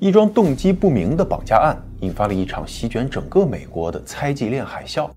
[0.00, 5.10] 一桩动机不明的绑架案引发了一场席卷整个美国的猜忌链海啸。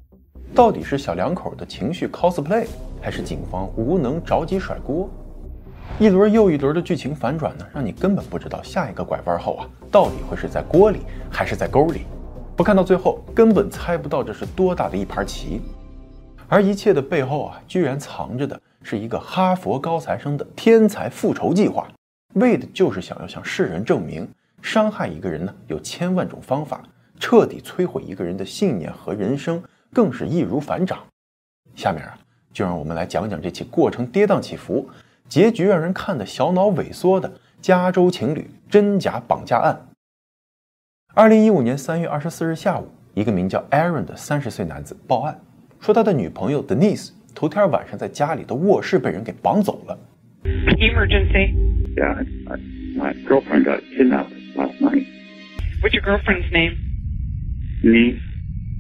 [0.55, 2.65] 到底是小两口的情绪 cosplay，
[2.99, 5.07] 还是警方无能着急甩锅？
[5.99, 12.01] 一轮又一轮的剧情反转呢，让你根本不知道下一个拐弯后啊，到底会是在锅里还是在沟里。
[12.55, 15.61] 不看到最后，根本猜不到这是多大的一盘棋。
[16.47, 21.87] 而一切的背后啊，居然藏着的是一个哈佛高材生的天才复仇计划，
[22.33, 24.27] 为的就是想要向世人证明。
[24.61, 26.79] 伤害一个人呢，有千万种方法；
[27.19, 29.61] 彻底摧毁一个人的信念和人生，
[29.93, 30.99] 更是易如反掌。
[31.75, 32.17] 下面啊，
[32.53, 34.89] 就让我们来讲讲这起过程跌宕起伏、
[35.27, 39.87] 结局让人看得小脑萎缩的加州情侣真假绑架案。
[41.13, 45.39] 二零一五年三月二十四日下午，一个名叫 Aaron 的三十岁男子报案，
[45.79, 49.97] 说他的女朋友 Denise 头天晚上在家里的卧室被人给绑走了。
[50.43, 51.53] Emergency.
[51.95, 52.25] Yeah,
[52.97, 54.40] my girlfriend got kidnapped.
[54.55, 55.05] Last night.
[55.81, 56.77] What's your girlfriend's name?
[57.83, 58.19] Me,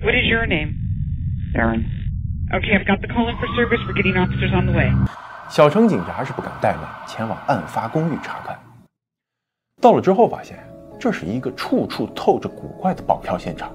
[0.03, 0.73] What is your name?
[1.53, 1.85] Aaron.
[2.51, 3.79] Okay, I've got the call in for service.
[3.87, 4.91] We're getting officers on the way.
[5.47, 8.57] 小城警察是不敢怠慢，前往案发公寓查看。
[9.79, 10.57] 到了之后，发现
[10.99, 13.71] 这是一个处处透着古怪的绑票现场。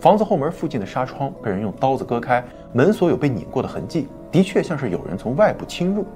[0.00, 6.06] 房子后门附近的纱窗被人用刀子割开，门锁有被拧过的痕迹，的确像是有人从外部侵入。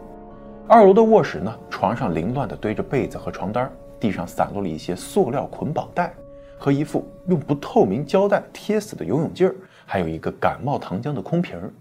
[0.69, 6.15] 二楼的卧室呢，床上凌乱地堆着被子和床单，地上散落了一些塑料捆绑带
[6.59, 9.55] 和一副用不透明胶带贴死的游泳镜儿，
[9.87, 11.73] 还有一个感冒糖浆的空瓶儿。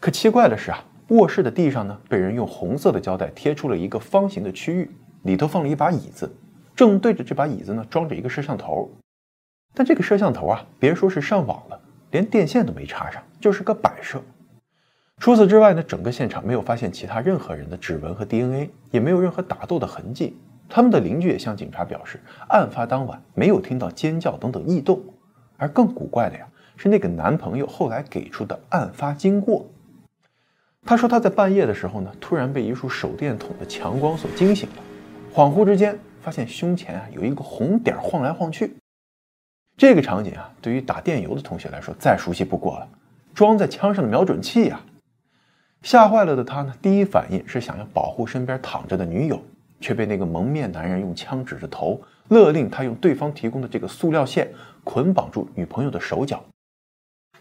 [0.00, 4.90] 可奇怪的是啊，卧室的地上呢，被人用红色的胶带贴出了一个方形的区域，
[5.22, 6.32] 里头放了一把椅子，
[6.74, 8.90] 正对着这把椅子呢，装着一个摄像头。
[9.74, 14.22] 但这个摄像头啊，别说是上网了，连电线都没插上，就是个摆设。
[15.18, 20.36] 除此之外呢，整个现场没有发现其他任何人的指纹和 DNA，也没有任何打斗的痕迹。
[20.68, 25.02] 他们的邻居也向警察表示，案发当晚没有听到尖叫等等异动。
[25.56, 29.66] 而更古怪的呀，是那个男朋友后来给出的案发经过。
[30.84, 34.76] 他说他在半夜的时候呢，突然被一束手电筒的强光所惊醒了，
[35.32, 38.74] 恍惚之间发现胸前啊有一个红点晃来晃去。
[39.76, 42.88] 这个场景啊，对于打电游的同学来说再熟悉不过了，
[43.32, 44.80] 装在枪上的瞄准器呀。
[45.82, 49.40] 吓坏了的他呢，第一反应是想要保护身边躺着的女友，
[49.82, 54.50] 却被那个蒙面男人用枪指着头，勒令他用对方提供的这个塑料线
[54.82, 56.42] 捆绑住女朋友的手脚。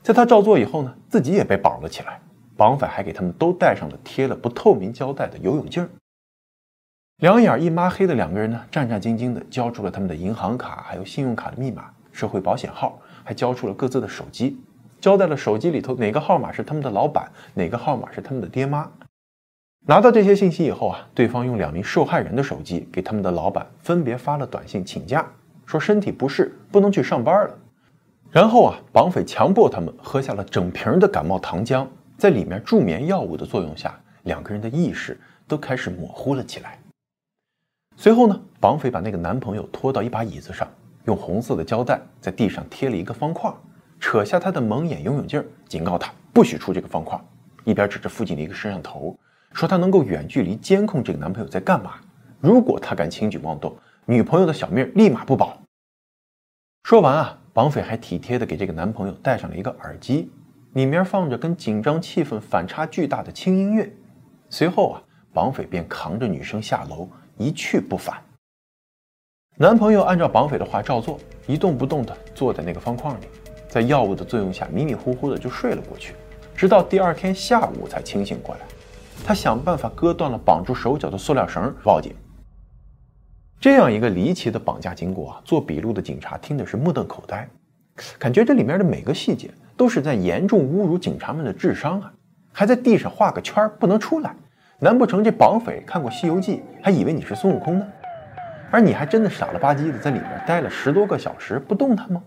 [0.02, 2.19] 在他照做以后呢，自己也被绑了起来。
[2.57, 5.88] 绑匪还给他们都戴上了贴了不透明胶带的游泳镜。
[7.18, 14.59] 两眼一抹黑的两个人呢，战战兢兢地交出了他们的银行卡、还有信用卡的密码、社会保险号，还交出了各自的手机。
[15.00, 18.91] 交代了手机里头哪个号码是他们的老板，哪个号码是他们的爹妈。
[19.87, 25.27] 拿到这些信息以后啊，对方用两名受害人的手机给他们的老板分别发了短信请假，
[25.65, 27.57] 说身体不适不能去上班了。
[28.29, 36.79] 然后啊，绑匪强迫他们喝下了整瓶的感冒糖浆，在里面助眠药物的作用下，两个人的意识都开始模糊了起来。
[37.97, 40.67] 随后呢，绑匪把那个男朋友拖到一把椅子上，
[41.05, 43.51] 用红色的胶带在地上贴了一个方块。
[43.99, 47.19] 扯下他的蒙眼游泳镜，警告他不许出这个方块，
[47.65, 49.15] 一边指着附近的一个摄像头，
[49.53, 51.95] 说他能够远距离监控这个男朋友在干嘛。
[52.39, 53.75] 如果他敢轻举妄动，
[54.06, 55.57] 女朋友的小命立马不保。
[56.84, 60.31] 说完啊，绑匪还体贴的给这个男朋友戴上了一个耳机，
[60.73, 63.91] 里面放着跟紧张气氛反差巨大的轻音乐。
[64.50, 67.07] 随后啊，绑匪便扛着女生下楼，
[67.38, 68.22] 一去不返。
[69.57, 73.25] 男朋友按照绑匪的话照做，一动不动的坐在那个方框里。
[73.69, 76.16] 在药物的作用下，迷迷糊糊的就睡了过去，
[76.56, 78.61] 直到第二天下午才清醒过来。
[79.23, 82.13] 他想办法割断了绑住手脚的塑料绳，报警。
[83.59, 87.47] 这样一个离奇的绑架经过啊，做笔录的警察听的是目瞪口呆，
[88.17, 92.11] 感觉这里面的每个细节都是在严重侮辱警察们的智商啊！
[92.51, 94.35] 还在地上画个圈不能出来，
[94.79, 97.87] 难不成这绑匪看过《西游记》，还以为你是孙悟空呢？
[98.71, 102.23] 而你还真的傻了吧唧的在里面待了十多个小时不动弹吗？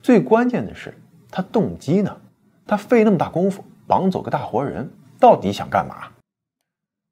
[0.00, 0.92] 最关键的是，
[1.30, 2.16] 他动机呢？
[2.66, 4.90] 他费那么大功夫绑走个大活人，
[5.22, 6.08] 到底想干嘛？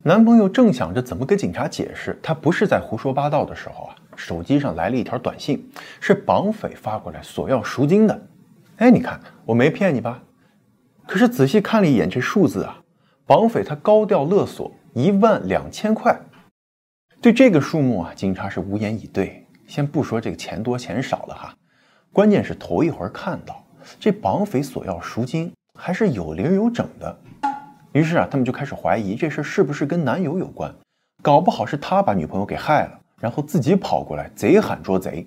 [0.03, 5.65] 男朋友正想着怎么跟警察解释他不是在胡说八道的时候啊，手机上来了一条短信，
[6.01, 8.23] 是绑匪发过来索要赎金的。
[8.79, 10.21] 哎，你看我没骗你吧？
[11.07, 12.83] 可是仔细看了一眼这数字啊，
[13.27, 16.21] 绑匪他高调勒索一万两千块。
[17.21, 19.47] 对这个数目啊，警察是无言以对。
[19.69, 21.55] 先不说这个钱多钱少了哈。
[22.13, 23.65] 关键是头一回看到
[24.01, 27.17] 这绑匪索要赎金还是有零有整的，
[27.93, 30.73] 于是啊，他们就开始怀疑这事是不是跟男友有关，
[31.23, 35.27] 搞不好是他把女朋友给害了，然后自己跑过来贼喊捉贼。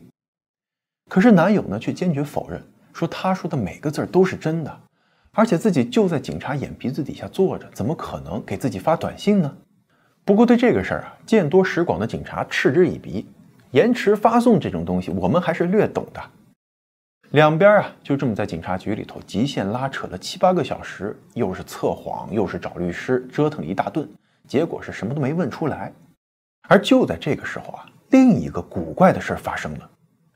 [1.10, 2.64] 可是男友呢却坚决否认，
[2.94, 4.80] 说他说的每个字都是真的，
[5.32, 9.58] 而且自己就在警察眼皮子底下坐着，怎么可能给自己发短信呢？
[10.24, 13.28] 不过对这个事儿啊，见多识广的警察嗤之以鼻，
[13.72, 16.22] 延迟发送这种东西，我们还是略懂的。
[17.34, 24.08] 两边啊，就这么在警察局里头极限拉扯了七八个小时，又是测谎，又是找律师，折腾了一大顿，
[24.48, 25.92] 结果是什么都没问出来。
[26.70, 29.90] 而就在这个时候啊，另一个古怪的事儿发生了。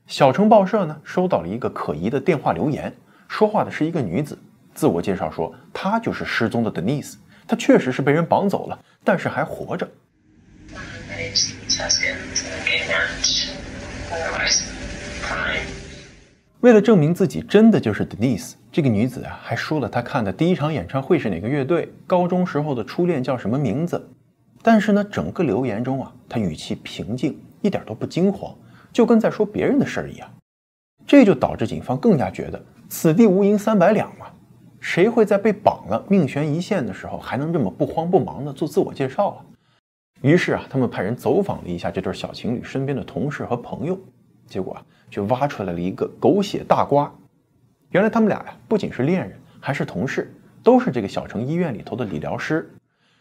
[0.08, 2.92] 小城报社呢，收到了一个可疑的电话留言，
[3.28, 4.36] 说话的是一个女子，
[4.74, 7.14] 自我介绍说她就是失踪的 Denise，
[7.46, 9.88] 她确实是被人绑走了，但是还活着。
[16.60, 24.10] 为了证明自己真的就是 Denise，这个女子啊，还说了她看的第一场演唱会是哪个乐队，高中时候的初恋叫什么名字。
[24.60, 28.52] 但是呢，整个留言中啊，她语气平静，一点都不惊慌，
[28.92, 30.28] 就跟在说别人的事儿一样。
[31.06, 34.26] 这就导致警方更加觉得此地无银三百两嘛，
[34.80, 39.38] 谁会在被绑了、命悬一线的时候还能这么不慌不忙的做自我介绍啊？
[40.22, 43.96] 于是啊，他们派人走访了一下这对小情侣身边的同事和朋友，
[44.48, 44.82] 结果啊。
[45.10, 47.10] 却挖出来了一个狗血大瓜。
[47.92, 50.30] 原来他们俩呀，不仅是恋人，还是同事，
[50.62, 52.70] 都是这个小城医院里头的理疗师。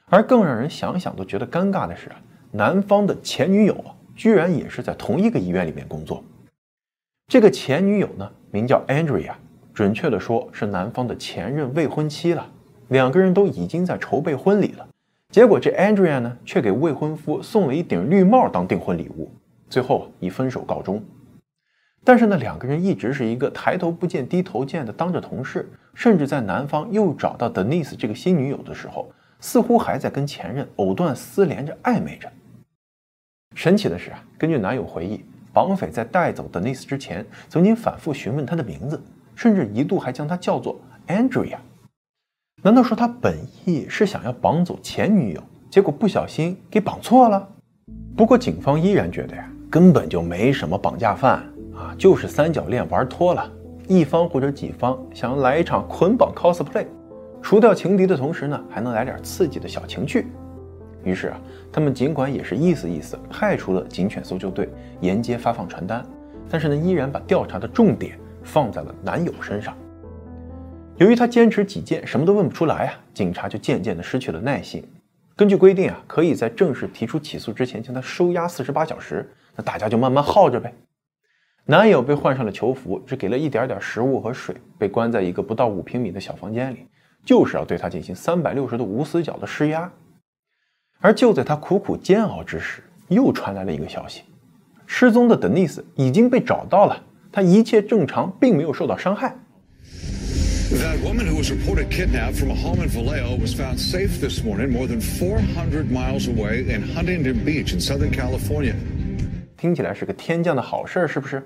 [0.07, 2.19] 而更让人想想都觉得尴尬的是啊，
[2.51, 3.81] 男方的前女友，
[4.17, 6.21] 居然也是在同一个医院里面工作。
[7.29, 9.35] 这个前女友呢，名叫 Andrea，
[9.73, 12.49] 准确的说是男方的前任未婚妻了。
[12.89, 14.85] 两个人都已经在筹备婚礼了。
[15.29, 19.31] 结果这 Andrea 呢，却给未婚夫送了一顶绿帽当订婚礼物，
[19.69, 21.01] 最后以分手告终。
[22.07, 29.11] 但是呢，两个人一直是一个抬头不见低头见的当着同事，甚至在男方又找到 Denise 这个新女友的时候，
[29.41, 32.31] 似乎还在跟前任藕断丝连着暧昧着。
[33.55, 39.03] 神奇的是啊，根据男友回忆，绑匪在带走 Denise 之前，曾经反复询问她的名字，
[39.35, 41.57] 甚至一度还将她叫做 Andrea。
[42.63, 47.49] 难道说他本意是想要绑走前女友，结果不小心给绑错了？
[48.15, 51.45] 不过警方依然觉得呀，根本就没什么绑架犯。
[51.77, 53.49] 啊，就是三角恋玩脱了，
[53.87, 56.87] 一方或者几方想要来一场捆绑 cosplay，
[57.41, 60.25] 除掉情敌的同时呢，还能来点刺激的小情趣。
[61.03, 61.39] 于是啊，
[61.71, 64.67] 他们尽管也是意思意思派出了警犬搜救队
[65.01, 66.03] 沿街发放传单，
[66.49, 69.77] 但是呢，依然把调查的重点放在了男友身上。
[70.97, 74.83] 由于他坚持己见，什么都问不出来啊，警察就渐渐的失去了耐心。
[75.35, 80.73] 根据规定啊，可以在正式提出起诉之前将他收押四十八小时，那大家就慢慢耗着呗。
[81.69, 86.87] 男友被换上了囚服，只给了一点点食物和水，被关在一个不到五平米的小房间里，
[87.25, 89.91] 就是要对他进行三百六十度无死角的施压。
[90.99, 94.21] 而就在他苦苦煎熬之时，又传来了一个消息：
[94.85, 97.03] 失踪的 Denise 已经被找到了，
[97.33, 99.35] 她一切正常，并没有受到伤害。
[100.71, 104.71] That woman who was reported kidnapped from a home in Vallejo was found safe this morning,
[104.71, 108.75] more than 400 miles away in Huntington Beach in Southern California.
[109.57, 111.41] 听起来是个天降的好事儿，是不是？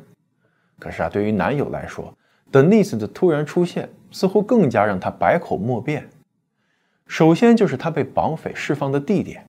[0.81, 2.11] 可是啊，对于男友来说
[2.51, 6.09] ，Denise 的突然出现似乎更加让他百口莫辩。
[7.05, 9.43] 首先就是他被绑匪释放的地点。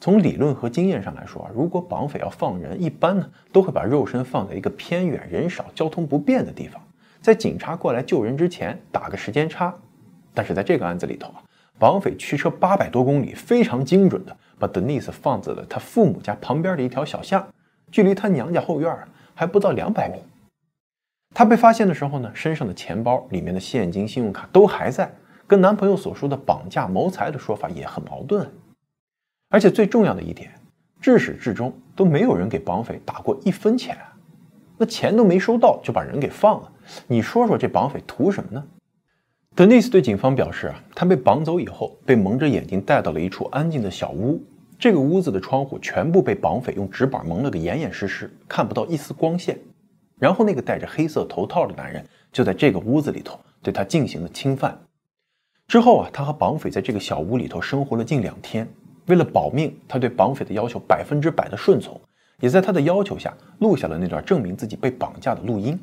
[0.00, 6.80] 从理论和经验上来说啊，如果绑匪要放人，一般呢都会把肉身放在一个偏远、人少、交通不便的地方，
[7.20, 9.74] 在警察过来救人之前打个时间差。
[10.32, 11.42] 但是在这个案子里头啊，
[11.78, 17.46] 绑匪驱车八百多公里，非常精准的把 Denise 放在了他父母家旁边的一条小巷，
[17.90, 18.96] 距离他娘家后院
[19.34, 20.18] 还不到两百米。
[21.38, 25.08] 她被发现的时候呢，身上的钱包里面的现金、信用卡都还在，
[25.46, 28.44] 跟男朋友所说的绑架谋财的说法也很矛盾。
[29.48, 30.50] 而且最重要的一点，
[31.00, 33.96] 至始至终都没有人给绑匪打过一分钱，
[34.76, 36.72] 那钱都没收到就把人给放了，
[37.06, 38.64] 你说说这绑匪图什么呢？
[39.54, 44.42] 德尼斯对警方表示啊，他被绑走以后，被蒙着眼睛带到了一处安静的小屋，
[44.76, 49.56] 这个屋子的窗户全部被绑匪用纸板蒙了个严严实实，看不到一丝光线。
[50.18, 54.78] 然后那个戴着黑色头套的男人就在这个屋子里头对他进行了侵犯。
[55.66, 58.68] 之后啊，他和绑匪在这个小屋里头生活了近两天。
[59.06, 61.98] 为了保命，他对绑匪的要求百分之百的顺从，
[62.40, 65.78] 也在他的要求下录下了那段证明自己被绑架的录音。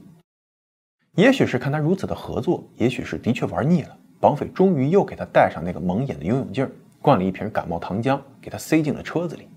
[1.15, 6.69] 也许是看他如此的合作，也许是的确玩腻了，绑匪终于又给他戴上那个蒙眼的游泳镜，
[7.01, 9.47] 灌了一瓶感冒糖浆，给他塞进了车子里。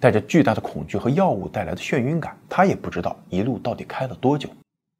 [0.00, 4.48] 带着巨大的恐惧和药物带来的眩晕感，他也不知道一路到底开了多久，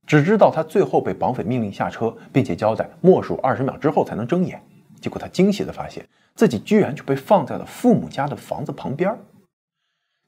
[0.07, 4.61] 只知道他最后被绑匪命令下车，并且交代默数二十秒之后才能睁眼。
[5.01, 9.17] 结果他惊喜地发现自己居然就被放在了父母家的房子旁边。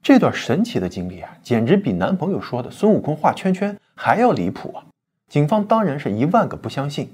[0.02, 4.86] 这段神奇的经历啊，简直比男朋友说的孙悟空画圈圈还要离谱啊！
[5.28, 7.10] 警方当然是一万个不相信，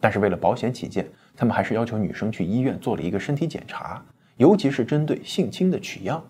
[0.00, 1.06] 但是为了保险起见，
[1.36, 4.02] 他们还是要求女生去医院做了一个身体检查，
[4.36, 6.24] 尤其是针对性侵的取样。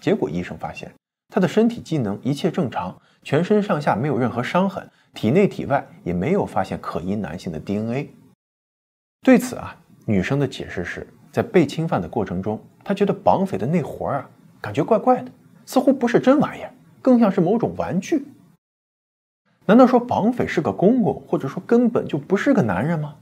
[0.00, 0.92] 结果医生发现
[1.28, 8.14] 他的身体机能一切正常，全身上下没有任何伤痕，体内体外也没有发现可疑男性的 DNA。
[9.22, 14.30] 对此啊，女生的解释是在被侵犯的过程中，她觉得绑匪的那活儿啊。
[14.60, 15.30] 感觉怪怪的，
[15.66, 18.24] 似乎不是真玩意儿，更像是某种玩具。
[19.64, 23.16] 难道说绑匪是个公公，或者说根本就不是个男人吗？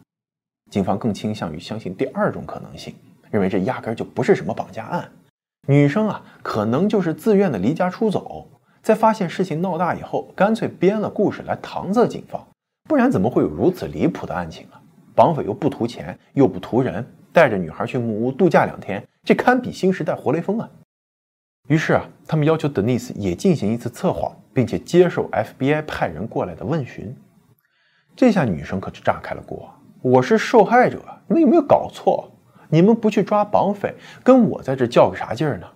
[0.70, 2.94] 警方更倾向于相信第二种可能性，
[3.30, 5.10] 认为这压根就不是什么绑架案。
[5.68, 8.48] 女生啊，可能就是自愿的离家出走，
[8.82, 12.44] 在发现事情闹大以后，干脆编了故事来搪塞警方。
[12.88, 14.80] 不然怎么会有如此离谱的案情啊？
[15.14, 20.68] 绑匪又不图钱，又不图人，带着女孩去木屋度假两天，这堪比新时代活雷锋啊！
[21.68, 27.14] 于是啊，他们要求 Denise 也进行一次测谎，并且接受 FBI 派人过来的问询。
[28.16, 29.70] 这下女生可是炸开了锅
[30.02, 32.32] ：“我是受害者，你们有没有搞错？
[32.70, 35.66] 你们不去抓绑匪，跟我在这较个啥劲儿呢？”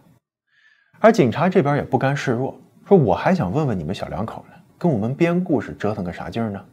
[1.01, 2.59] 而警察这边也不甘示弱，
[2.89, 6.65] 说：“我还想问问你们小两口呢，跟我们编故事折腾个啥劲儿呢？”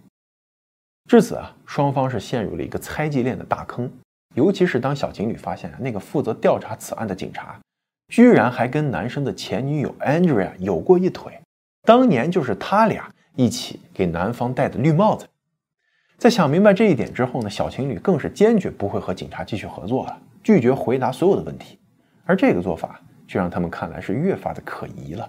[1.10, 3.92] 至此啊，双方是陷入了一个猜忌链的大坑。
[4.34, 7.60] 尤其是当小情侣发现啊那个负责调查此案的警察。
[8.08, 11.38] 居然还跟男生的前女友 Andrea 有过一腿，
[11.84, 15.28] 当年就是他俩一起给男方戴的绿帽子。
[16.22, 21.80] 在想明白这一点之后呢，小情侣更是坚决不会和警察继续合作了，拒绝回答所有的问题。
[22.26, 25.28] 而这个做法却让他们看来是越发的可疑了。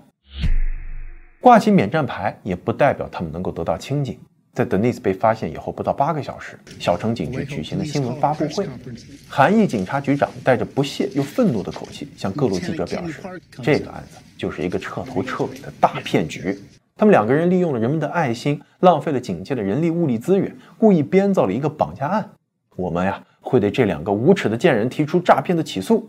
[1.40, 4.20] 挂起免战牌也不代表他们能够得到清静。
[4.52, 8.68] 在 Denise 被发现以后不到八个小时，小城警局举行了新闻发布会。
[9.26, 13.22] 韩裔警察局长带着不屑又愤怒的口气向各路记者表示
[13.64, 16.60] ：“这个案子就是一个彻头彻尾的大骗局。
[16.96, 22.30] 他们两个人利用了人们的爱心，浪费了警界的人力物力资源，故意编造了一个绑架案。
[22.76, 26.08] 我们呀，会对这两个无耻的贱人提出诈骗的起诉。”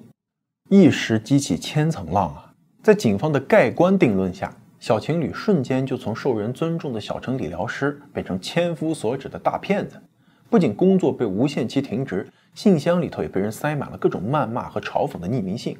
[0.70, 2.54] 一时激起千层浪啊！
[2.82, 4.54] 在警方的盖棺定论下。
[4.80, 9.96] 小情侣瞬间就从受人尊重的小城理疗师变成千夫所指的大骗子，
[10.50, 15.78] 不仅工作被无限期停职，信箱里头也被人塞满了各种谩骂和嘲讽的匿名信。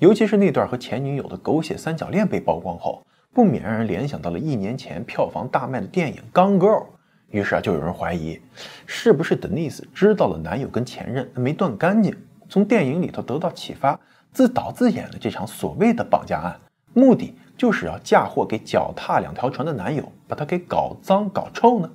[0.00, 3.05] 尤其是那段和前女友的狗血三角恋被曝光后，
[3.36, 6.84] 不免让人联想到了一年前票房大卖的电影《Gone Girl》。
[7.28, 8.40] 于是啊，就有人怀疑，
[8.86, 12.16] 是不是 Denise 知道了男友跟前任没断干净，
[12.48, 14.00] 从电影里头得到启发，
[14.32, 16.58] 自导自演了这场所谓的绑架案，
[16.94, 17.34] 目的。
[17.58, 21.90] 就是要嫁祸给脚踏两条船的男友，把他给搞脏搞臭呢。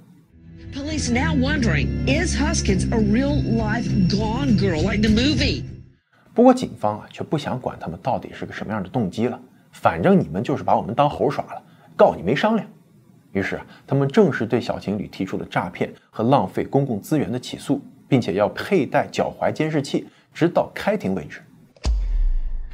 [0.72, 5.64] Police now wondering is Huskins a real life gone girl like the movie？
[6.36, 9.40] 不过警方啊却不想管他们到底是个什么样的动机了，
[9.82, 11.64] 反正你们就是把我们当猴耍了，
[11.98, 12.68] 告你没商量。
[13.32, 21.42] 于是啊，他们正式对小情侣提出了诈骗和浪费公共资源的起诉，并且要佩戴脚踝监视器，直到开庭为止。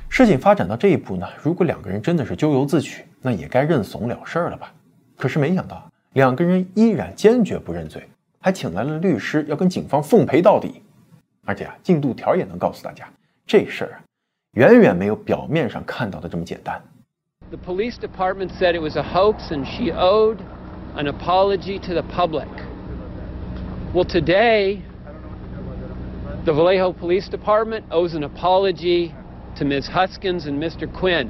[0.10, 4.74] 事情发展到这一步呢，如果两个人真的是咎由自取，那也该认怂了事儿了吧？
[5.16, 8.04] 可是没想到，两个人依然坚决不认罪，
[8.40, 10.82] 还请来了律师要跟警方奉陪到底。
[11.46, 13.08] 而且啊，进度条也能告诉大家，
[13.46, 14.02] 这事儿啊，
[14.54, 16.82] 远远没有表面上看到的这么简单。
[17.50, 20.39] The police department said it was a hoax and she owed
[20.96, 22.50] an apology to the public.
[23.94, 24.82] Well, today,
[26.44, 29.13] the Vallejo Police Department owes an apology.
[29.58, 29.88] to Ms.
[29.88, 30.88] Huskins and Mr.
[30.88, 31.30] Quinn。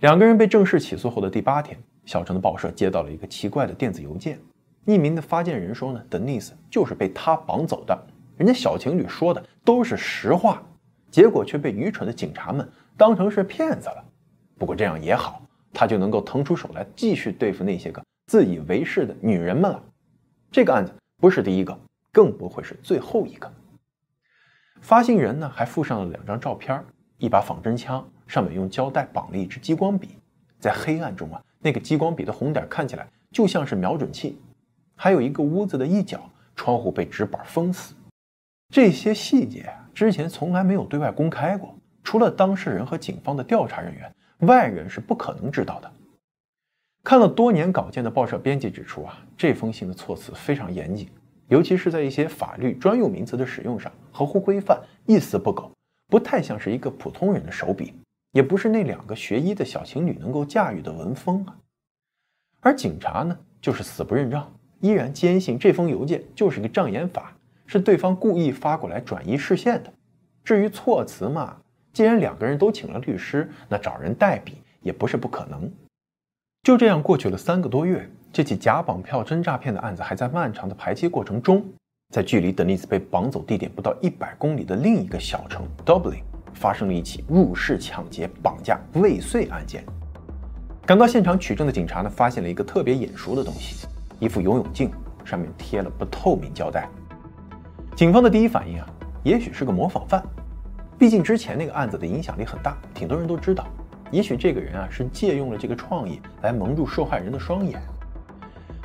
[0.00, 4.40] 两个人被正式起诉后的第八天，小城的报社接到了一个奇怪的电子邮件。
[4.86, 7.96] 匿名的发件人说呢，Denise 就是被他绑走的，
[8.36, 10.60] 人家小情侣说的都是实话，
[11.08, 14.04] 结果却被愚蠢的警察们当成是骗子了。
[14.60, 15.40] 不过这样也好，
[15.72, 19.82] 他就能够腾出手来继续对付那些个自以为是的女人们了。
[20.50, 21.80] 这个案子不是第一个，
[22.12, 23.50] 更不会是最后一个。
[24.82, 26.84] 发信人呢，还附上了两张照片。
[27.16, 30.18] 一把仿真枪，上面用胶带绑了一支激光笔，
[30.58, 34.38] 在黑暗中啊，那个激光笔的红点看起来就像是瞄准器。
[34.94, 37.94] 还有一个屋子的一角，窗户被纸板封死。
[38.68, 44.10] 这些细节啊，之前从来没有对外公开过，除了当事人和警方的调查人员，
[44.40, 45.92] 外人是不可能知道的。
[47.02, 51.08] 看了多年稿件的报社编辑指出啊，这封信的措辞非常严谨，
[51.48, 55.70] 尤其是在一些法律专用名词的使用上，合乎规范，一丝不苟。
[56.08, 57.94] 不太像是一个普通人的手笔，
[58.32, 61.56] 也不是那两个学医的小情侣能够驾驭的文风啊。
[62.60, 67.32] 而警察呢，就是死不认账，依然坚信这封邮件就是个障眼法，
[67.64, 69.92] 是对方故意发过来转移视线的。
[70.44, 71.58] 至于措辞嘛，
[71.92, 75.70] 既然两个人都请了律师，那找人代笔也不是不可能。
[76.62, 81.64] 就这样过去了三个多月，这起假绑票真诈骗的案子还在漫长的排期过程中。
[82.12, 89.84] 在距离德尼斯被绑走地点不到一百公里的另一个小城 Dublin，发生了一起入室抢劫、绑架、未遂案件。
[90.84, 93.86] 赶到现场取证的警察呢，发现了一个特别眼熟的东西——
[94.18, 94.90] 一副游泳镜，
[95.24, 96.88] 上面贴了不透明胶带。
[97.94, 98.86] 警方的第一反应啊，
[99.22, 100.20] 也许是个模仿犯，
[101.00, 103.66] 毕竟之前那个案子的影响力很大，挺多人都知道。
[104.10, 107.80] 也许这个人啊是借用了这个创意来蒙住受害人的双眼，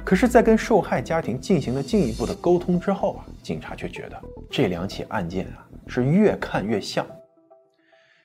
[0.06, 4.18] 可是，在跟受害家庭进行了进一步的沟通之后啊，警察却觉得
[4.50, 7.06] 这两起案件啊是越看越像。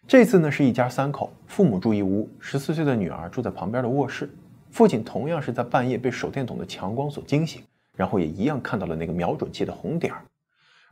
[0.07, 4.31] 这次呢是一家三口，父母住一屋，十四岁的女儿住在旁边的卧室，
[4.71, 7.61] 父亲同样是在半夜被手电筒的强光所惊醒，
[7.97, 10.23] 然后也一样看到了那个瞄准器的红点儿，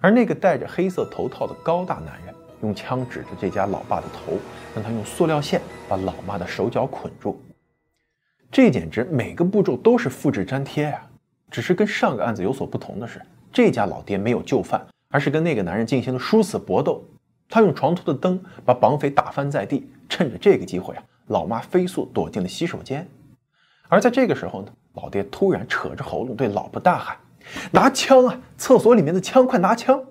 [0.00, 2.34] 而那个戴着黑色头套的高大男人。
[2.62, 4.38] 用枪指着这家老爸的头，
[4.74, 7.40] 让他用塑料线把老妈的手脚捆住。
[8.50, 11.02] 这简直每个步骤都是复制粘贴呀！
[11.50, 13.20] 只是跟上个案子有所不同的是，
[13.52, 17.02] 这家老爹没有就范，而是跟那个男人进行了殊死搏斗。
[17.48, 23.08] 他用床头的灯把绑匪打翻在地，趁着这个机会啊，老妈飞速躲进了洗手间。
[23.88, 27.16] 而在这个时候呢，老爹突然扯着喉咙对老婆大喊
[27.72, 28.40] ：“拿枪啊！
[28.58, 30.02] 厕所里面的枪，快拿枪！”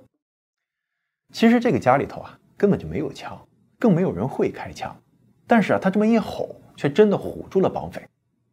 [1.34, 3.38] 其实这个家里头啊，根本就没有枪，
[3.78, 4.96] 更没有人会开枪。
[5.46, 8.02] 但是啊，他这么一吼，却真的唬住了绑匪。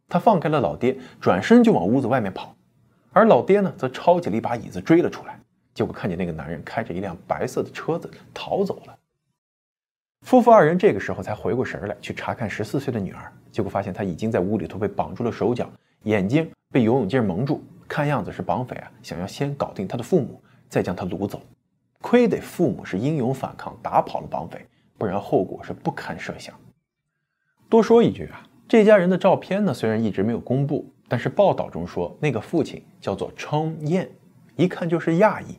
[0.08, 2.54] 他放开了老爹，转身就往屋子外面跑。
[3.12, 5.38] 而老爹呢，则抄起了一把椅子追了出来。
[5.72, 8.96] 结果看见那个男人开着一辆白色的车子逃走了。
[10.22, 13.32] 夫妇二人这个时候才回过神来，去查看十四岁的女儿。
[13.50, 15.70] 结果发现她已经在屋里头被绑住了手脚，
[16.02, 17.62] 眼睛被游泳镜蒙住。
[17.86, 21.40] 看样子是绑匪啊，想要先搞定他的父母，再将他掳走。
[22.04, 24.66] 亏得父母是英勇反抗，打跑了绑匪，
[24.98, 26.54] 不然后果是不堪设想。
[27.66, 34.06] 多说一句啊，这家人的照片呢，虽然一直没有公布，但是报道中说那个父亲叫做冲燕，
[34.54, 35.56] 一看就是亚裔。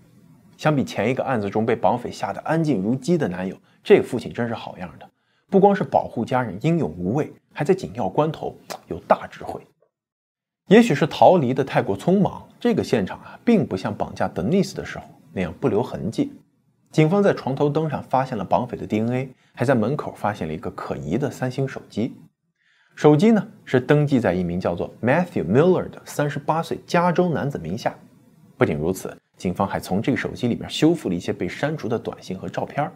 [0.56, 5.10] 相比前一个案子中被绑匪吓得安静如鸡的男友，这个父亲真是好样的，
[5.50, 8.56] 不光是保护家人英勇无畏，还在紧要关头
[8.86, 9.60] 有大智慧。
[10.68, 15.06] 也许是逃离的太过匆忙，这个现场啊，并不像绑架德尼斯的时候。
[15.36, 16.32] 那样不留痕迹。
[16.92, 22.16] 警方在床头灯上发现了绑匪的 DNA，还在门口发现了一个可疑的三星手机。
[22.96, 27.94] 手机呢是登记在一名叫做 Matthew Miller 的三十八岁加州男子名下。
[28.58, 32.90] 不仅如此，警方还从这个手机里面修复了一些被删除的短信和照片。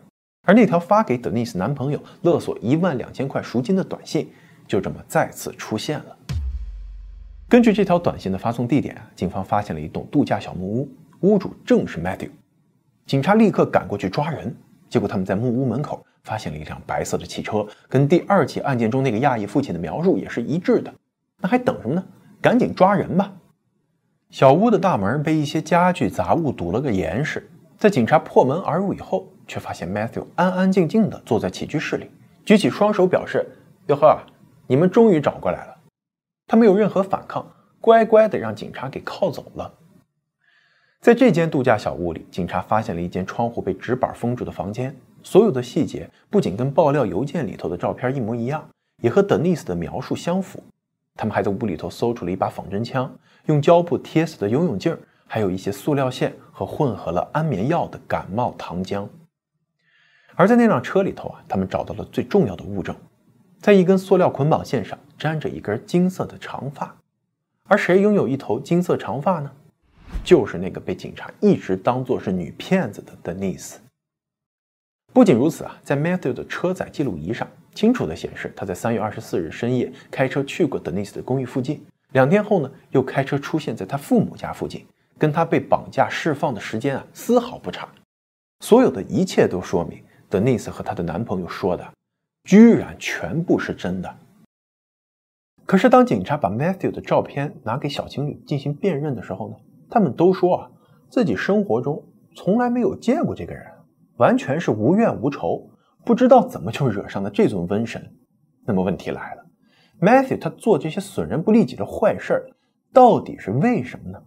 [0.44, 4.32] 而那条发给 Denise 男朋友勒索一万两千块赎金的短信，
[4.66, 6.18] 就这么再次出现了。
[7.50, 10.90] 根据这条短信的发送地点，警方发现了一栋度假小木屋。
[11.22, 12.30] 屋主正是 Matthew，
[13.06, 14.56] 警察立刻赶过去抓人。
[14.90, 20.92] 结果他们在木屋门口发现了一辆白色的汽车，跟第二起案件中那个亚裔父亲的描述也是一致的。
[21.40, 22.04] 那还等什么呢？
[22.42, 23.32] 赶紧抓人吧！
[24.30, 27.50] 小屋的大门被一些家具杂物堵了个严实。
[27.78, 32.10] 在警察破门而入以后，却发现 Matthew 安安静静地坐在起居室里，
[32.44, 33.48] 举起双手表示
[33.88, 34.20] ：“哟呵，
[34.68, 35.78] 你们终于找过来了。”
[36.48, 37.46] 他没有任何反抗，
[37.80, 39.74] 乖乖地让警察给铐走了。
[41.02, 44.94] 在这间度假小屋里，警察发现了一间窗户被纸板封住的房间。
[45.24, 48.68] 所有的细节不仅跟爆料邮件里头的照片一模一样，
[49.02, 50.62] 也和 Denise 的描述相符。
[51.16, 53.10] 他们还在屋里头搜出了一把仿真枪、
[53.46, 59.08] 用胶布贴死的游泳镜，还有一些塑料线和混合了安眠药的感冒糖浆。
[60.36, 62.94] 而在那辆车里头啊，他们找到了最重要的物证，
[63.62, 66.94] 在一根塑料捆绑线上粘着一根金色的长发。
[67.64, 69.52] 而谁拥有一头金色长发呢？
[70.24, 73.78] 就是那个被警察一直当作是女骗子的 Denise。
[75.12, 84.86] 不仅如此啊，在 Matthew 的车载记录仪上，清楚地显示他在三月二十四日深夜开车去过 Denise 的公寓附近，两天后呢，又开车出现在他父母家附近，
[85.18, 87.90] 跟他被绑架释放的时间啊丝毫不差。
[88.64, 91.92] 所有的一切都说明 Denise 和她的男朋友说的，
[92.44, 94.18] 居然全部是真的。
[95.66, 99.56] 可是当警察把 Matthew 的照片拿给小情侣进行辨认的时候呢？
[99.90, 100.72] 他们都说啊，
[101.10, 102.04] 自己生活中
[102.36, 103.66] 从来没有见过这个人，
[104.18, 105.70] 完全是无怨无仇，
[106.06, 108.16] 不知道怎么就惹上了这尊瘟神。
[108.66, 109.46] 那么问题来了
[110.00, 112.50] ，Matthew 他做这些损人不利己的坏事儿，
[112.94, 114.22] 到底是为什么呢？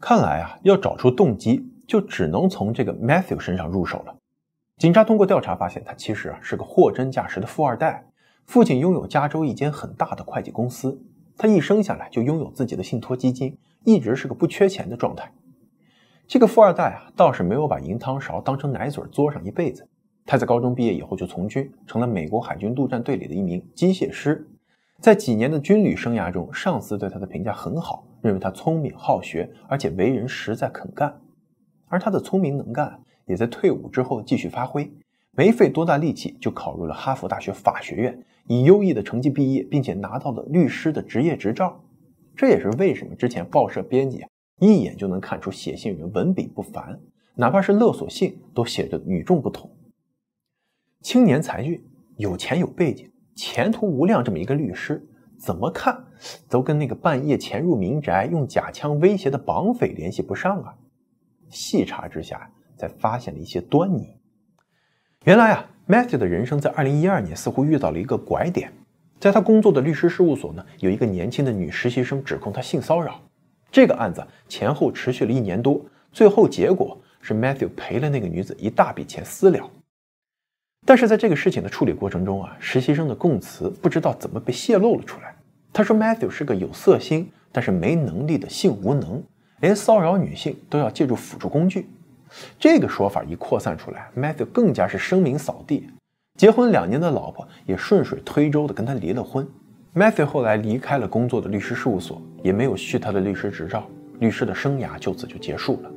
[0.00, 4.16] 看来啊，要找出动机，就只能从这个 Matthew 身上入手了。
[4.76, 8.06] 警察通过调查发现，他其实啊是个货真价实的富二代，
[8.46, 11.00] 父亲拥有加州一间很大的会计公司，
[11.36, 13.58] 他一生下来就拥有自己的信托基金。
[13.84, 15.32] 一直是个不缺钱的状态。
[16.26, 19.86] 这个富二代啊，倒是没有把银汤勺当成奶嘴嘬上一辈子。
[20.26, 24.48] 他在高中毕业以后就从军，成了美国海军陆战队里的一名机械师。
[25.00, 31.20] 在几年的军旅生涯中，上司对他的评价很好，认为他聪明好学，而且为人实在肯干。
[31.88, 34.90] 而他的聪明能干也在退伍之后继续发挥，
[35.32, 41.84] 没费多大力气就考入了哈佛大学法学院，以优异的成绩毕业，并且拿到了律师的职业执照。
[42.36, 44.24] 这也是为什么之前报社编辑
[44.60, 47.00] 一眼就能看出写信人文笔不凡，
[47.34, 49.70] 哪怕是勒索信都写得与众不同。
[51.00, 51.84] 青年才俊，
[52.16, 53.10] 有钱有背景。
[53.36, 55.04] 前途无量这么一个律师，
[55.36, 56.04] 怎么看
[56.48, 60.74] 都跟那个半夜潜入民宅用假枪威胁的绑匪联系不上啊！
[61.50, 64.16] 细查之下，才发现了一些端倪。
[65.24, 68.72] 原来啊，Matthew 的人生在2012年似乎遇到了一个拐点。
[69.18, 73.20] 在他工作的律师事务所呢，有一个年轻的女实习生指控他性骚扰。
[73.72, 75.80] 这个案子前后持续了一年多，
[76.12, 79.70] 最后结果是 Matthew 赔了那个女子一大笔钱私了。
[80.86, 85.34] 但是在这个事情的处理过程中啊，实习生的供词不知道怎么被泄露了出来。
[85.72, 89.22] 他说，Matthew 是个有色心但是没能力的性无能，
[89.60, 91.88] 连骚扰女性都要借助辅助工具。
[92.58, 95.88] 这个说法一扩散出来，Matthew 更加是声名扫地。
[96.36, 99.46] 结婚两年的老婆也顺水推舟的跟他离了婚。
[99.94, 103.86] Matthew 后来离开了工作的律师事务所，也没有续他的律师执照，
[104.18, 105.90] 律师的生涯就此就结束了。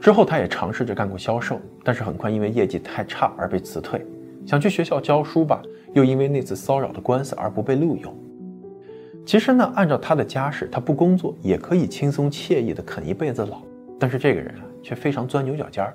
[0.00, 4.06] 之后，他也尝试着干过销售，但是很快因为业绩太差而被辞退。
[4.46, 5.60] 想去学校教书吧，
[5.92, 8.16] 又因为那次骚扰的官司而不被录用。
[9.26, 13.60] 其实呢，按照他的家世，他不工作也可以轻松惬意的啃一辈子老。
[13.98, 15.92] 但是这个人啊，却非常钻牛角尖儿。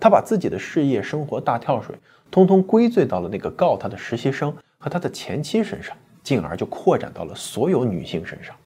[0.00, 1.94] 他把自己的事业、生活大跳水，
[2.30, 8.56] 通通归罪到了那个告他的实习生和他的前妻身上，进而就扩展到了所有女性身上。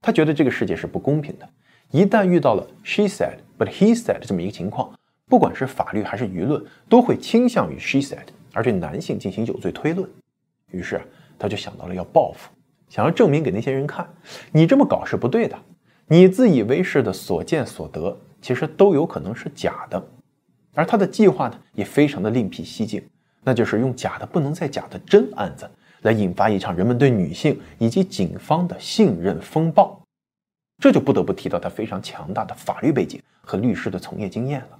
[0.00, 1.48] 他觉得这个世界是不公平的。
[1.90, 4.92] 一旦遇到了 she said but he said 这么一个情况，
[5.26, 10.08] 不管是法律还是舆论，都会倾向于 she said，而对男性进行有罪推论。
[10.70, 11.00] 于是
[11.38, 12.50] 他就想到了要报复，
[12.88, 14.08] 想要证明给那些人看，
[14.52, 15.56] 你这么搞是不对的，
[16.06, 20.08] 你自以为是的所见所得，其实都有可能是假的。
[20.76, 23.02] 而他的计划呢，也非常的另辟蹊径，
[23.42, 25.66] 那就是用假的不能再假的真案子，
[26.02, 29.98] 来引发一场人们对女性以及警方的信任风暴。
[30.78, 34.78] 这就不得不提到他非常强大的法律背景和律师的从业经验了。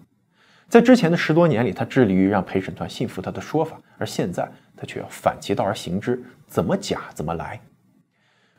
[0.68, 7.59] 在之前的十多年里，他致力于让陪审团信服他的说法，而现在他却要反其道而行之，怎么假怎么来。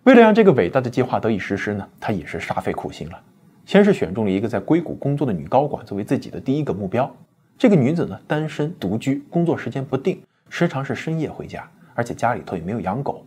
[0.03, 3.21] 为了让这个伟大的计划得以实施呢，他也是煞费苦心了。
[3.65, 7.13] 先是选中了一个在硅谷工作的女高管作为自己的第一个目标。
[7.57, 13.25] 这个女子呢，单身独居，工作时间不定，时常是深夜回家，而且家里头也没有养狗。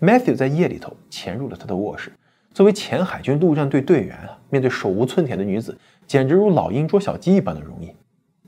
[0.00, 2.10] Matthew 在夜里头潜入了她的卧室。
[2.52, 7.94] 作为前海军陆战队队员啊，面对手无寸铁的女子，简直如老鹰捉小鸡一般的容易。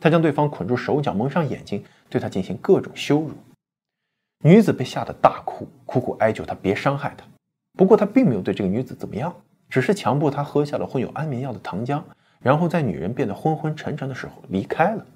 [0.01, 3.31] 他将对方捆住手脚，蒙上眼睛，对她进行各种羞辱。
[4.43, 7.25] 女子被吓得大哭，苦苦哀求他别伤害她。
[7.79, 9.33] 不过他并没有对这个女子怎么样，
[9.69, 12.03] 只是强迫她喝下了混有安眠药的糖浆，
[12.41, 15.07] 然后在女人变得昏昏沉沉的时候离开了。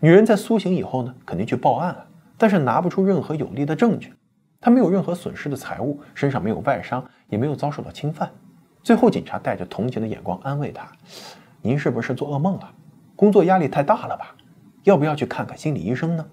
[0.00, 2.06] 女人在苏醒以后呢，肯定去报案了，
[2.36, 4.14] 但是拿不出任何有力的证据。
[4.60, 8.30] 她没有任何损失的财物，身上没有外伤，也没有遭受到侵犯。
[8.82, 10.90] 最后，警察带着同情的眼光安慰她
[11.62, 12.72] ：“您是不是做噩梦了？
[13.16, 14.36] 工作压力太大了吧？
[14.84, 16.24] 要不要去看看心理医生呢？”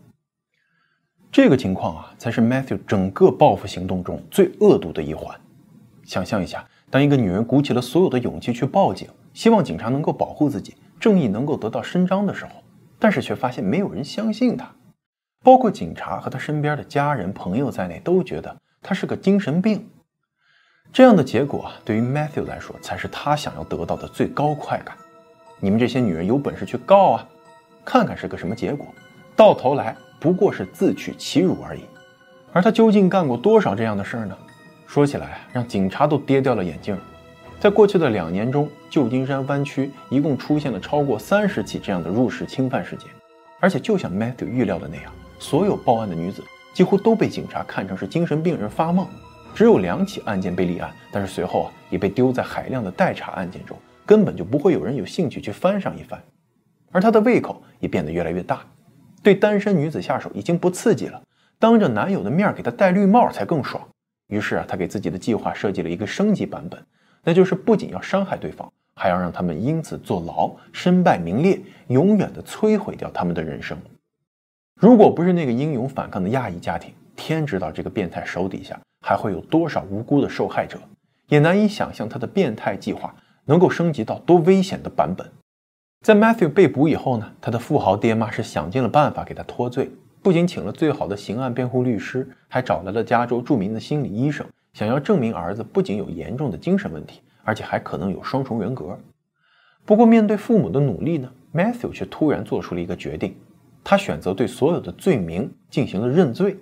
[1.32, 5.36] 这个情况啊，才是 Matthew 整个报复行动中最恶毒的一环。
[6.04, 12.52] 想象一下，当一个女人鼓起了所有的勇气去报警，希望警察能够保护自己，正义能够得到伸张的时候，
[13.06, 14.68] 但是却发现没有人相信他。
[15.44, 19.88] 包括警察和他身边的家人朋友在内，都觉得他是个精神病。
[20.92, 24.98] 这样的结果对于 Matthew 来说，才是他想要得到的最高快感。
[25.60, 27.30] 你们这些女人有本事去告啊，
[27.86, 28.88] 看看是个什么结果。
[29.36, 31.82] 到头来不过是自取其辱而已。
[32.54, 34.36] 而他究竟干过多少这样的事儿呢？
[34.88, 36.98] 说起来，让警察都跌掉了眼镜。
[37.60, 43.08] 在过去的两年中，旧金山湾区一共出现了超过三十起这样的入室侵犯事件，
[43.60, 45.12] 而且就像 Matthew 预料的那样。
[45.40, 49.08] 所有报案的女子几乎都被警察看成是精神病人发梦，
[49.56, 56.22] 只有两起案件被立案，但是随后啊也被丢在海量的待查案件中，根本就不会有人有兴趣去翻上一番。
[56.92, 58.62] 而他的胃口也变得越来越大，
[59.24, 61.22] 对单身女子下手已经不刺激了，
[61.58, 63.82] 当着男友的面给她戴绿帽才更爽。
[64.28, 66.82] 于是啊，他给自己的计划设计了一个升级版本，
[67.26, 73.78] 那就是不仅要伤害对方，还要让他们因此坐牢、身败名裂，永远的摧毁掉他们的人生。
[74.80, 80.80] 如果不是那个英勇反抗的亚裔家庭，天知道这个变态手底下还会有多少无辜的受害者，
[81.28, 85.28] 也难以想象他的变态计划能够升级到多危险的版本。
[86.02, 89.90] 在 Matthew 被捕以后呢，他的富豪爹妈是想尽了办法给他脱罪，
[90.22, 99.00] 不仅请了最好的刑案辩护律师，还找来了加州著名的心理医生，想要证明儿子不仅有严重的精神问题，而且还可能有双重人格。
[99.86, 103.38] 不过，面对父母的努力呢，Matthew 却突然做出了一个决定，
[103.86, 106.58] 他选择对所有的罪名进行了认罪。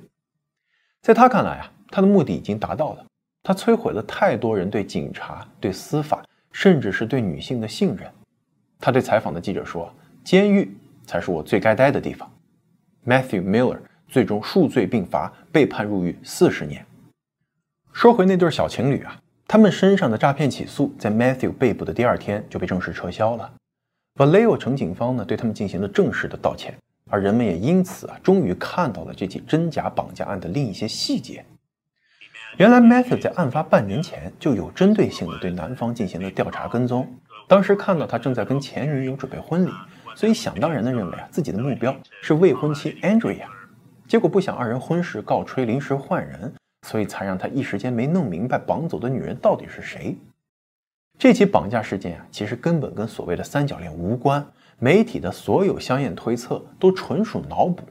[1.01, 3.03] 在他看来啊，他的目的已经达到了，
[3.41, 8.07] 他摧毁了太多人对警察、对司法，甚至是对女性的信任。
[8.79, 9.91] 他对采访的记者说
[10.23, 10.71] ：“监狱
[11.03, 12.31] 才是我最该待的地方。”
[13.07, 16.85] Matthew Miller 最终数罪并罚，被判入狱四十年。
[17.93, 19.15] 说回那对小情侣啊，
[19.47, 23.49] 他们身上的诈骗起诉在 Matthew 被捕的第二天就被正式撤销了。
[24.15, 26.75] Vallejo 城警方呢对他们进行了正式的道歉，
[27.09, 31.45] 而人们也因此啊终于看到了这起真假绑架案的另一些细节。
[32.57, 37.07] 原来 Matthew 在案发半年前就有针对性的对男方进行了调查跟踪。
[37.47, 39.71] 当时看到他正在跟前女友准备婚礼，
[40.15, 43.45] 所以想当然的认为啊自己的目标是未婚妻 Andrea。
[44.07, 46.53] 结果不想二人婚事告吹，临时换人，
[46.83, 50.15] 所以才让他一时间没弄明白绑走的女人到底是谁。
[51.17, 54.45] 这起绑架事件啊，其实根本跟所谓的三角恋无关，
[54.77, 57.83] 媒体的所有香艳推测都纯属脑补。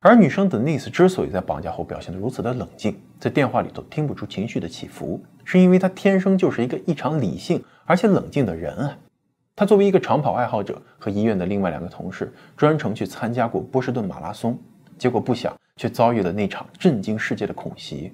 [0.00, 8.98] 而女生 Denise 之所以在绑架后表现得如此的冷静，在电话里头听不出情绪的起伏，是因为她天生就是一个异常理性而且冷静的人啊。
[9.56, 14.58] 她作为一个长跑爱好者，和医院的另外两个同事专程去参加过波士顿马拉松，
[14.98, 18.12] 结果不想却遭遇了那场震惊世界的恐袭。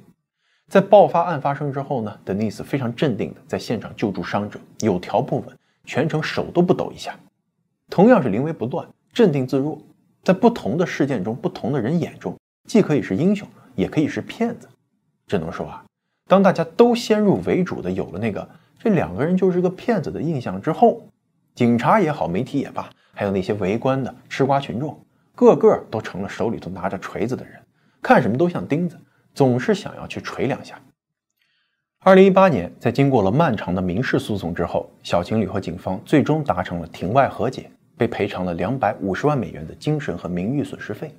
[0.69, 7.19] 在爆发案发生之后呢，Denise 非常镇定的在现场救助伤者，有条不紊，全程手都不抖一下。
[7.91, 9.79] 同样是临危不乱，镇定自若。
[10.23, 14.69] 在不同的事件中，不同的人眼中，既可以是英雄，也可以是骗子。
[15.27, 15.85] 只能说啊，
[16.29, 18.49] 当大家都先入为主的有了那个
[18.79, 21.03] 这两个人就是个骗子的印象之后，
[21.55, 27.61] 警察也好，媒体也罢，还有那些围观的吃瓜群众，个个都成了手里头拿着锤子的人，
[28.01, 28.99] 看什么都像钉子，
[29.35, 30.81] 总是想要去锤两下。
[32.01, 37.71] 二零一八年，在经过了漫长的民事诉讼之后，小情侣和警方最终达成了庭外和解。
[37.95, 41.15] 被赔偿了两百五十万美元的精神和名誉损失费，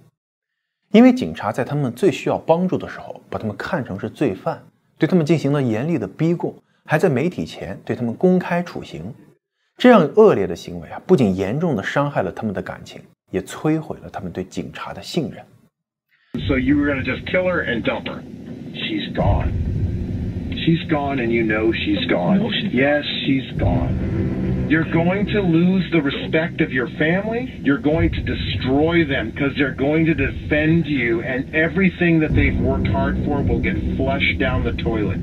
[0.91, 4.61] 因为警察在他们最需要帮助的时候，把他们看成是罪犯，
[4.97, 9.13] 对他们进行了严厉的逼供，还在媒体前对他们公开处刑。
[9.77, 12.99] 这样恶劣的行为啊，不仅严重的伤害了他们的感情，
[13.32, 15.44] 也摧毁了他们对警察的信任。
[16.46, 18.20] So you were gonna just kill her and dump her?
[18.74, 19.52] She's gone.
[20.50, 22.40] She's gone, and you know she's gone.
[22.72, 24.66] Yes, she's gone.
[24.68, 27.58] You're going to lose the respect of your family.
[27.64, 32.58] You're going to destroy them because they're going to defend you, and everything that they've
[32.60, 35.20] worked hard for will get flushed down the toilet.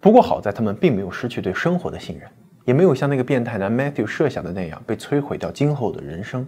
[0.00, 2.28] 不过好在他们并没有失去对生活的信任，
[2.64, 6.46] 也没有像那个变态男 Matthew 设想的那样被摧毁掉今后的人生。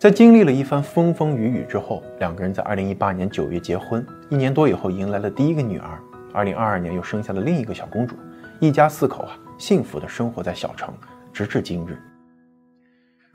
[0.00, 6.00] 在经历了一番风风雨雨之后，两个人在2018年9月结婚，一年多以后迎来了第一个女儿
[6.32, 8.16] ，2022年又生下了另一个小公主，
[8.60, 9.36] 一家四口啊。
[9.58, 10.94] 幸福的生活在小城，
[11.34, 11.98] 直至今日。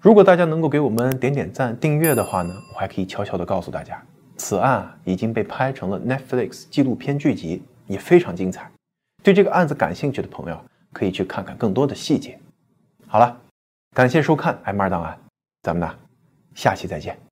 [0.01, 4.03] 如果大家能够给我们点点赞、订阅的话呢，我还可以悄悄的告诉大家，
[4.37, 8.67] 此案已经被拍成了 Netflix 纪录片剧集，也非常精彩。
[9.21, 10.59] 对这个案子感兴趣的朋友，
[10.91, 12.39] 可以去看看更多的细节。
[13.05, 13.39] 好了，
[13.93, 15.13] 感谢收看《M 二档案》，
[15.61, 15.95] 咱们呢，
[16.55, 17.24] 下期再见。